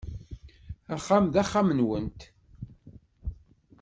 [0.95, 2.19] Axxam d axxam-nwent.